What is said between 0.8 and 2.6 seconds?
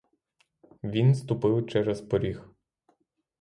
Він ступив через поріг.